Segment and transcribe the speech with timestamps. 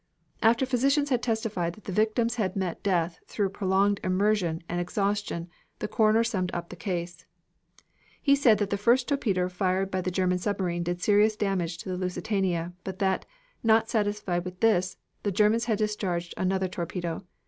[0.41, 5.47] After physicians had testified that the victims had met death through prolonged immersion and exhaustion
[5.77, 7.27] the coroner summed up the case.
[8.19, 11.89] He said that the first torpedo fired by the German submarine did serious damage to
[11.89, 13.27] the Lusitania, but that,
[13.61, 17.23] not satisfied with this, the Germans had discharged another torpedo.